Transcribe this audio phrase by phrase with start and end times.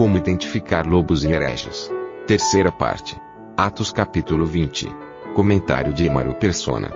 [0.00, 1.90] Como identificar lobos e hereges.
[2.26, 3.20] Terceira parte.
[3.54, 4.88] Atos capítulo 20.
[5.34, 6.90] Comentário de Emaro Persona.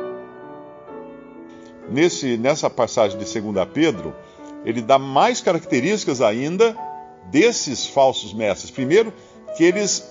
[1.90, 4.16] Nesse, nessa passagem de 2 Pedro,
[4.64, 6.74] ele dá mais características ainda
[7.30, 8.70] desses falsos mestres.
[8.70, 9.12] Primeiro,
[9.54, 10.10] que eles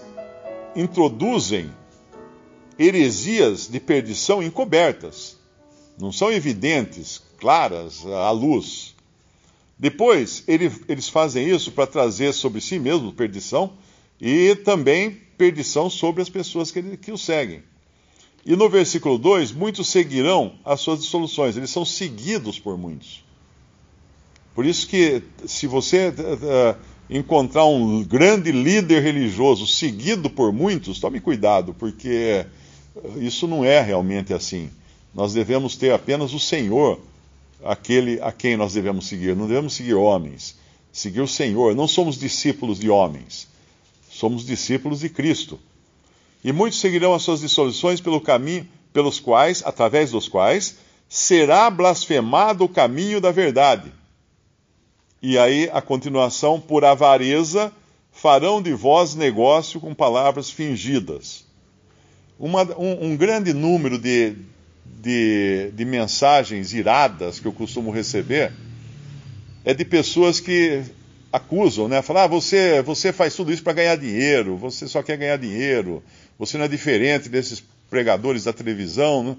[0.75, 1.71] introduzem
[2.77, 5.35] heresias de perdição encobertas,
[5.99, 8.92] não são evidentes, claras à luz.
[9.83, 13.73] Depois, ele, eles fazem isso para trazer sobre si mesmo perdição
[14.21, 17.61] e também perdição sobre as pessoas que, que o seguem.
[18.45, 23.25] E no versículo 2, muitos seguirão as suas dissoluções, eles são seguidos por muitos.
[24.55, 26.79] Por isso que, se você uh,
[27.09, 32.45] encontrar um grande líder religioso seguido por muitos, tome cuidado, porque
[33.17, 34.69] isso não é realmente assim.
[35.13, 37.01] Nós devemos ter apenas o Senhor,
[37.65, 39.35] aquele a quem nós devemos seguir.
[39.35, 40.55] Não devemos seguir homens,
[40.91, 41.75] seguir o Senhor.
[41.75, 43.47] Não somos discípulos de homens,
[44.09, 45.59] somos discípulos de Cristo.
[46.43, 50.77] E muitos seguirão as suas dissoluções pelo caminho pelos quais, através dos quais,
[51.09, 53.91] será blasfemado o caminho da verdade.
[55.21, 57.71] E aí a continuação, por avareza,
[58.11, 61.45] farão de vós negócio com palavras fingidas.
[62.37, 64.35] Uma, um, um, grande número de,
[64.85, 68.51] de, de mensagens iradas que eu costumo receber
[69.65, 70.83] é de pessoas que
[71.31, 72.01] acusam, né?
[72.01, 76.03] Falar, ah, você, você faz tudo isso para ganhar dinheiro, você só quer ganhar dinheiro,
[76.37, 79.23] você não é diferente desses pregadores da televisão.
[79.23, 79.35] Né?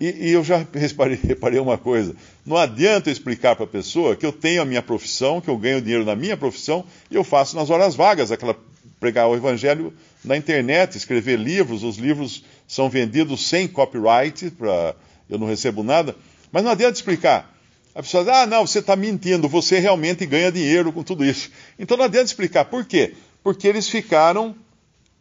[0.00, 2.14] E, e, eu já reparei, reparei, uma coisa:
[2.46, 5.82] não adianta explicar para a pessoa que eu tenho a minha profissão, que eu ganho
[5.82, 8.56] dinheiro na minha profissão e eu faço nas horas vagas aquela
[8.98, 9.92] pregar o evangelho
[10.24, 11.82] na internet, escrever livros.
[11.82, 14.94] Os livros são vendidos sem copyright, pra,
[15.28, 16.16] eu não recebo nada.
[16.50, 17.52] Mas não adianta explicar.
[17.94, 21.50] A pessoa diz: ah, não, você está mentindo, você realmente ganha dinheiro com tudo isso.
[21.78, 22.64] Então não adianta explicar.
[22.64, 23.14] Por quê?
[23.42, 24.54] Porque eles ficaram,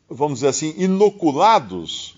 [0.10, 2.18] vamos dizer assim, inoculados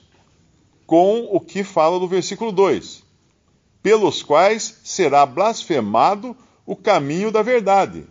[0.85, 3.03] com o que fala no versículo 2:
[3.81, 8.05] pelos quais será blasfemado o caminho da verdade.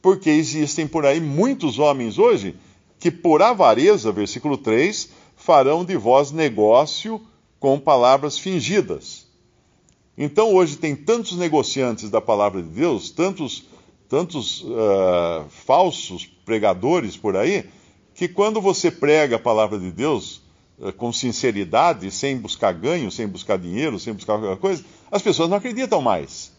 [0.00, 2.54] Porque existem por aí muitos homens hoje
[2.98, 5.10] que, por avareza, versículo 3,
[5.46, 7.20] farão de vós negócio
[7.60, 9.28] com palavras fingidas.
[10.18, 13.64] Então hoje tem tantos negociantes da palavra de Deus, tantos,
[14.08, 17.64] tantos uh, falsos pregadores por aí,
[18.12, 20.42] que quando você prega a palavra de Deus,
[20.80, 25.50] eh, com sinceridade, sem buscar ganho, sem buscar dinheiro, sem buscar qualquer coisa, as pessoas
[25.50, 26.50] não acreditam mais.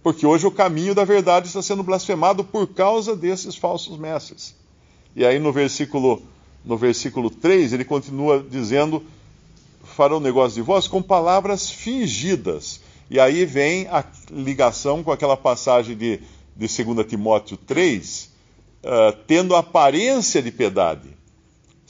[0.00, 4.54] Porque hoje o caminho da verdade está sendo blasfemado por causa desses falsos mestres.
[5.16, 6.22] E aí no versículo,
[6.64, 9.02] no versículo 3, ele continua dizendo:
[9.82, 12.80] farão negócio de vós com palavras fingidas.
[13.10, 16.20] E aí vem a ligação com aquela passagem de,
[16.56, 21.22] de 2 Timóteo 3, uh, eh, tendo aparência de piedade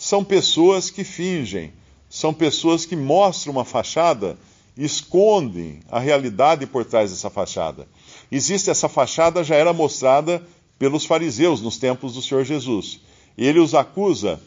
[0.02, 1.72] são pessoas que fingem,
[2.10, 4.36] são pessoas que mostram uma fachada
[4.76, 7.86] e escondem a realidade por trás dessa fachada.
[8.30, 10.42] Existe essa fachada, já era mostrada
[10.76, 12.98] pelos fariseus nos tempos do Senhor Jesus.
[13.38, 14.40] Ele os acusa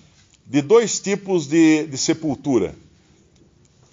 [0.46, 2.76] de dois tipos de, de sepultura.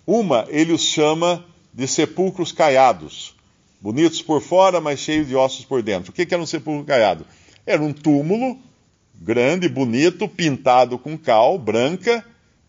[0.07, 3.35] Uma, ele os chama de sepulcros caiados,
[3.81, 6.11] bonitos por fora, mas cheios de ossos por dentro.
[6.11, 7.27] O que era um sepulcro caiado?
[7.65, 8.59] Era um túmulo
[9.15, 12.25] grande, bonito, pintado com cal branca,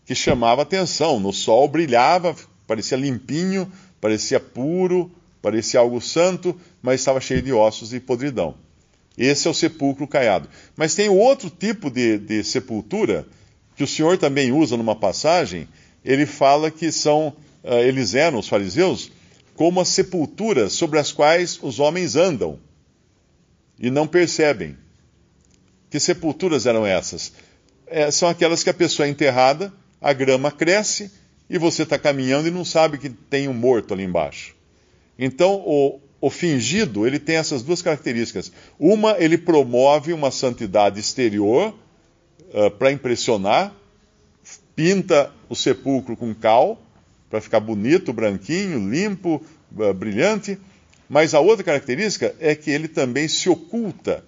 [0.06, 1.18] que chamava atenção.
[1.18, 2.34] No sol brilhava,
[2.66, 3.70] parecia limpinho,
[4.00, 5.10] parecia puro,
[5.42, 8.54] parecia algo santo, mas estava cheio de ossos e podridão.
[9.18, 10.48] Esse é o sepulcro caiado.
[10.76, 13.26] Mas tem outro tipo de, de sepultura
[13.76, 15.68] que o Senhor também usa numa passagem.
[16.04, 17.28] Ele fala que são,
[17.62, 19.10] uh, eles eram, os fariseus,
[19.54, 22.58] como as sepulturas sobre as quais os homens andam
[23.78, 24.76] e não percebem.
[25.90, 27.32] Que sepulturas eram essas?
[27.86, 31.10] É, são aquelas que a pessoa é enterrada, a grama cresce
[31.48, 34.54] e você está caminhando e não sabe que tem um morto ali embaixo.
[35.18, 38.50] Então, o, o fingido, ele tem essas duas características.
[38.78, 41.74] Uma, ele promove uma santidade exterior
[42.54, 43.74] uh, para impressionar,
[44.74, 46.80] pinta o sepulcro com cal,
[47.28, 49.42] para ficar bonito, branquinho, limpo,
[49.76, 50.56] uh, brilhante.
[51.08, 54.24] Mas a outra característica é que ele também se oculta,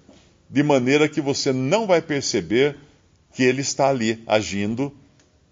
[0.50, 2.76] de maneira que você não vai perceber
[3.32, 4.92] que ele está ali agindo,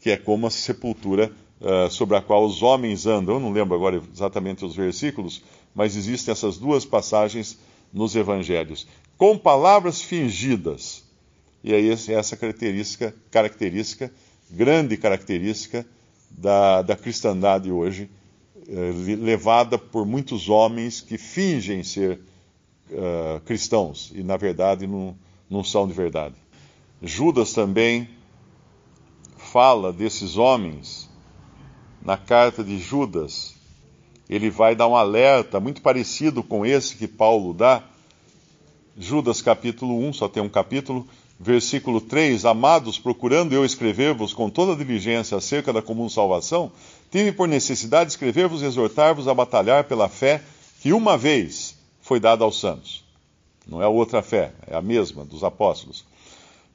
[0.00, 1.30] que é como a sepultura
[1.60, 3.36] uh, sobre a qual os homens andam.
[3.36, 5.42] Eu não lembro agora exatamente os versículos,
[5.74, 7.58] mas existem essas duas passagens
[7.92, 8.86] nos evangelhos.
[9.16, 11.03] Com palavras fingidas.
[11.64, 14.12] E aí essa característica, característica
[14.50, 15.86] grande característica
[16.30, 18.10] da, da cristandade hoje,
[18.68, 22.20] eh, levada por muitos homens que fingem ser
[22.90, 25.16] uh, cristãos e, na verdade, não,
[25.48, 26.34] não são de verdade.
[27.02, 28.08] Judas também
[29.36, 31.10] fala desses homens
[32.02, 33.54] na carta de Judas.
[34.28, 37.82] Ele vai dar um alerta muito parecido com esse que Paulo dá.
[38.96, 41.06] Judas capítulo 1, só tem um capítulo,
[41.38, 46.70] versículo 3: Amados, procurando eu escrever-vos com toda diligência acerca da comum salvação,
[47.10, 50.42] tive por necessidade escrever-vos e exortar-vos a batalhar pela fé
[50.80, 53.04] que uma vez foi dada aos santos.
[53.66, 56.04] Não é outra fé, é a mesma dos apóstolos.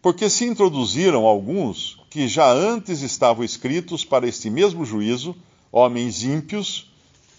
[0.01, 5.35] Porque se introduziram alguns que já antes estavam escritos para este mesmo juízo,
[5.71, 6.89] homens ímpios,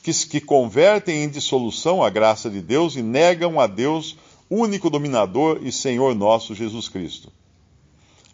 [0.03, 4.17] que, que convertem em dissolução a graça de Deus e negam a Deus
[4.50, 7.32] único dominador e Senhor nosso Jesus Cristo.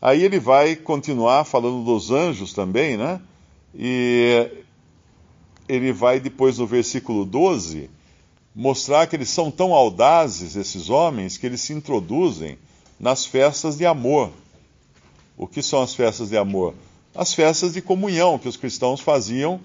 [0.01, 3.21] Aí ele vai continuar falando dos anjos também, né?
[3.75, 4.51] E
[5.69, 7.91] ele vai depois no versículo 12
[8.55, 12.57] mostrar que eles são tão audazes, esses homens, que eles se introduzem
[12.99, 14.31] nas festas de amor.
[15.37, 16.75] O que são as festas de amor?
[17.15, 19.61] As festas de comunhão que os cristãos faziam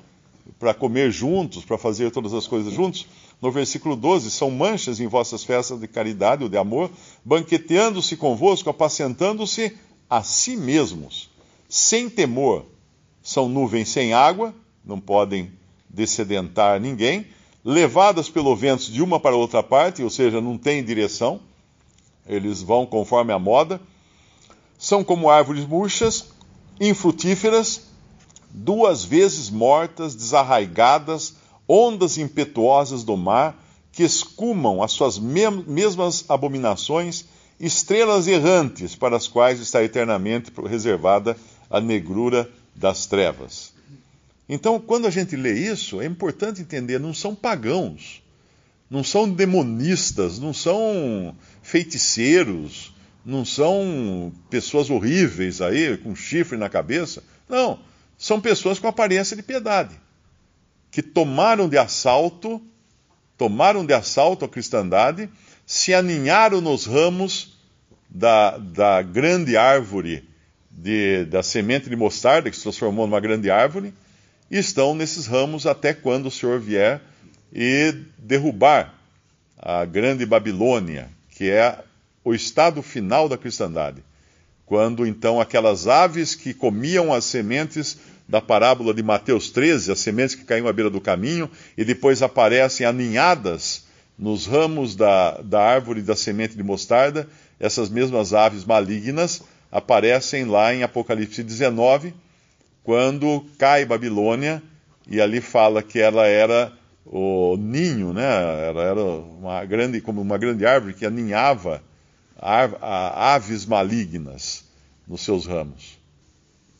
[0.59, 3.07] para comer juntos, para fazer todas as coisas juntos
[3.41, 6.91] no versículo 12: São manchas em vossas festas de caridade ou de amor,
[7.25, 9.75] banqueteando-se convosco, apacentando-se
[10.09, 11.29] a si mesmos,
[11.67, 12.65] sem temor.
[13.23, 14.53] São nuvens sem água,
[14.85, 15.51] não podem
[15.89, 17.27] descedentar ninguém,
[17.63, 21.39] levadas pelo vento de uma para outra parte, ou seja, não tem direção,
[22.27, 23.79] eles vão conforme a moda.
[24.77, 26.29] São como árvores murchas,
[26.79, 27.81] infrutíferas,
[28.49, 31.35] duas vezes mortas, desarraigadas,
[31.71, 33.57] ondas impetuosas do mar
[33.93, 37.25] que escumam as suas mesmas abominações,
[37.57, 41.37] estrelas errantes para as quais está eternamente reservada
[41.69, 43.73] a negrura das trevas.
[44.49, 48.21] Então, quando a gente lê isso, é importante entender: não são pagãos,
[48.89, 52.93] não são demonistas, não são feiticeiros,
[53.25, 57.23] não são pessoas horríveis aí, com chifre na cabeça.
[57.47, 57.79] Não,
[58.17, 59.95] são pessoas com aparência de piedade
[60.91, 62.61] que tomaram de assalto,
[63.37, 65.29] tomaram de assalto a cristandade,
[65.65, 67.57] se aninharam nos ramos
[68.09, 70.27] da, da grande árvore
[70.69, 73.93] de, da semente de mostarda, que se transformou numa grande árvore,
[74.49, 77.01] e estão nesses ramos até quando o Senhor vier
[77.53, 78.93] e derrubar
[79.57, 81.79] a grande Babilônia, que é
[82.23, 84.03] o estado final da cristandade.
[84.65, 87.97] Quando então aquelas aves que comiam as sementes
[88.27, 92.21] da parábola de Mateus 13, as sementes que caíam à beira do caminho e depois
[92.21, 93.85] aparecem aninhadas
[94.17, 97.27] nos ramos da, da árvore da semente de mostarda,
[97.59, 99.41] essas mesmas aves malignas
[99.71, 102.13] aparecem lá em Apocalipse 19,
[102.83, 104.61] quando cai Babilônia,
[105.07, 106.71] e ali fala que ela era
[107.05, 108.23] o ninho, né?
[108.67, 111.81] Ela era uma grande, como uma grande árvore que aninhava
[112.39, 114.65] aves malignas
[115.07, 116.00] nos seus ramos.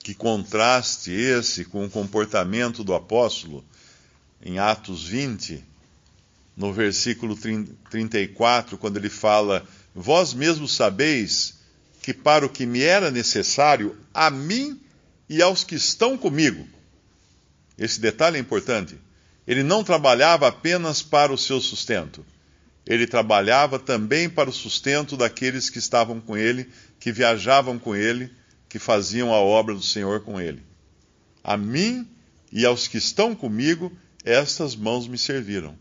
[0.04, 3.64] Que contraste esse com o comportamento do apóstolo
[4.42, 5.64] em Atos 20,
[6.58, 7.38] no versículo
[7.90, 11.60] 34, quando ele fala: Vós mesmos sabeis
[12.02, 14.82] que para o que me era necessário, a mim
[15.30, 16.68] e aos que estão comigo.
[17.78, 18.98] Esse detalhe é importante.
[19.46, 22.26] Ele não trabalhava apenas para o seu sustento,
[22.88, 26.68] ele trabalhava também para o sustento daqueles que estavam com ele,
[27.00, 28.32] que viajavam com ele
[28.72, 30.64] que faziam a obra do Senhor com ele.
[31.44, 32.08] A mim
[32.50, 33.92] e aos que estão comigo,
[34.24, 35.76] estas mãos me serviram.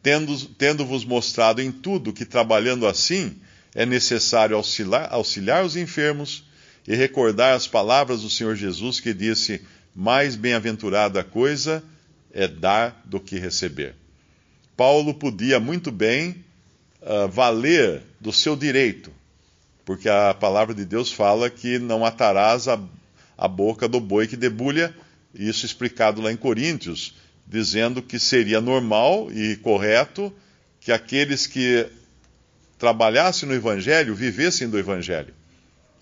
[0.00, 3.36] Tendo-vos tendo mostrado em tudo que, trabalhando assim,
[3.74, 6.44] é necessário auxiliar, auxiliar os enfermos
[6.86, 9.60] e recordar as palavras do Senhor Jesus que disse:
[9.92, 11.82] Mais bem-aventurada coisa
[12.32, 13.96] é dar do que receber.
[14.76, 16.44] Paulo podia muito bem
[17.02, 19.10] uh, valer do seu direito
[19.90, 22.80] porque a palavra de Deus fala que não atarás a,
[23.36, 24.94] a boca do boi que debulha,
[25.34, 27.12] isso explicado lá em Coríntios,
[27.44, 30.32] dizendo que seria normal e correto
[30.78, 31.88] que aqueles que
[32.78, 35.34] trabalhassem no Evangelho vivessem do Evangelho.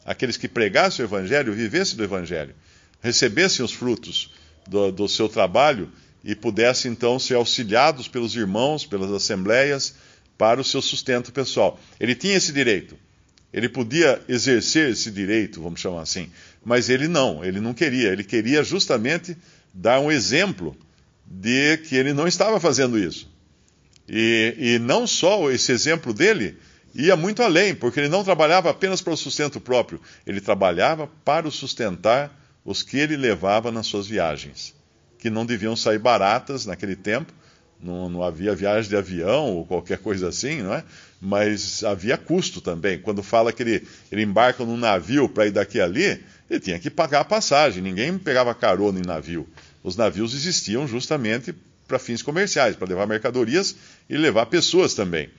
[0.04, 2.54] Aqueles que pregassem o Evangelho vivessem do Evangelho,
[3.00, 4.35] recebessem os frutos
[4.66, 5.90] do, do seu trabalho
[6.23, 9.95] e pudessem então ser auxiliados pelos irmãos, pelas assembleias,
[10.37, 11.80] para o seu sustento pessoal.
[11.99, 13.08] Ele tinha esse direito.
[13.52, 16.31] Ele podia exercer esse direito, vamos chamar assim,
[16.64, 18.09] mas ele não, ele não queria.
[18.09, 19.37] Ele queria justamente
[19.73, 20.76] dar um exemplo
[21.25, 23.31] de que ele não estava fazendo isso.
[24.09, 26.57] E, e não só esse exemplo dele
[26.95, 31.50] ia muito além, porque ele não trabalhava apenas para o sustento próprio, ele trabalhava para
[31.50, 34.75] sustentar os que ele levava nas suas viagens,
[35.19, 37.33] que não deviam sair baratas naquele tempo,
[37.81, 40.83] não, não, havia viagem de avião ou qualquer coisa assim, não é?
[41.20, 42.98] Mas havia custo também.
[42.98, 46.78] Quando fala que ele, ele embarca num navio para ir daqui a ali, ele tinha
[46.78, 47.82] que pagar a passagem.
[47.82, 49.46] Ninguém pegava carona em navio.
[49.82, 51.54] Os navios existiam justamente
[51.88, 53.75] para fins comerciais, para levar mercadorias
[54.08, 55.30] e levar pessoas também.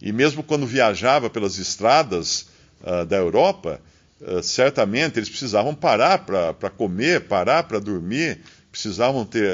[0.00, 2.46] E mesmo quando viajava pelas estradas
[2.82, 3.80] uh, da Europa,
[4.20, 8.40] uh, certamente eles precisavam parar para comer, parar para dormir,
[8.70, 9.46] precisavam ter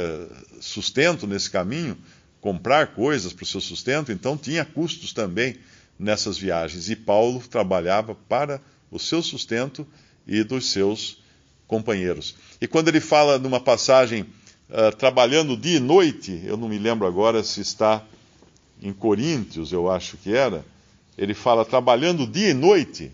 [0.61, 1.97] sustento nesse caminho
[2.43, 5.57] comprar coisas para o seu sustento, então tinha custos também
[5.97, 6.91] nessas viagens.
[6.91, 9.87] E Paulo trabalhava para o seu sustento
[10.27, 11.23] e dos seus
[11.69, 12.35] companheiros.
[12.61, 14.23] E quando ele fala numa passagem
[14.69, 18.05] uh, trabalhando dia e noite, eu não me lembro agora se está
[18.83, 20.65] em Coríntios, eu acho que era,
[21.17, 23.13] ele fala trabalhando dia e noite.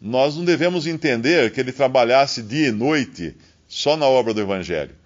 [0.00, 3.36] Nós não devemos entender que ele trabalhasse dia e noite
[3.68, 4.96] só na obra do Evangelho.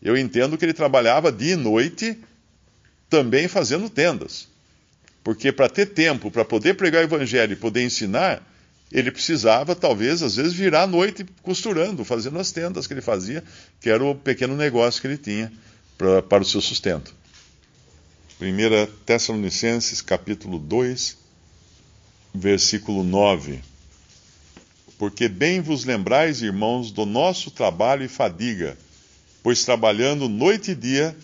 [0.00, 2.18] Eu entendo que ele trabalhava dia e noite
[3.08, 4.48] também fazendo tendas.
[5.22, 8.42] Porque para ter tempo, para poder pregar o evangelho e poder ensinar,
[8.90, 13.44] ele precisava, talvez, às vezes, virar à noite costurando, fazendo as tendas que ele fazia,
[13.80, 15.52] que era o pequeno negócio que ele tinha
[15.98, 17.14] pra, para o seu sustento.
[18.40, 21.18] 1 Tessalonicenses, capítulo 2,
[22.32, 23.60] versículo 9.
[24.96, 28.78] Porque bem vos lembrais, irmãos, do nosso trabalho e fadiga,
[29.42, 31.16] pois trabalhando noite e dia,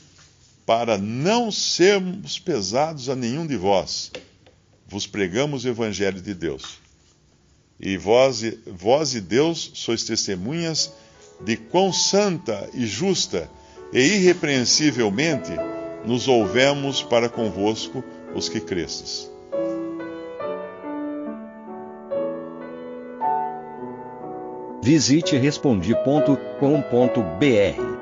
[0.66, 4.10] para não sermos pesados a nenhum de vós,
[4.86, 6.78] vos pregamos o Evangelho de Deus.
[7.78, 10.92] E vós, vós e Deus sois testemunhas
[11.44, 13.50] de quão santa e justa
[13.92, 15.50] e irrepreensivelmente
[16.04, 18.04] nos ouvemos para convosco
[18.34, 19.30] os que crestes.
[24.82, 27.93] Visite respondi.com.br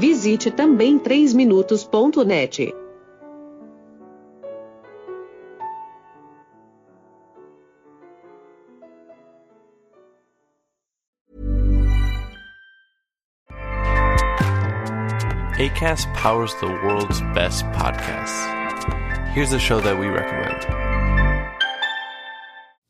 [0.00, 2.72] Visite também 3minutos.net.
[15.58, 19.34] ACAST powers the world's best podcasts.
[19.34, 20.62] Here's a show that we recommend.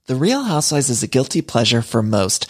[0.06, 2.49] The Real Housewives is a guilty pleasure for most,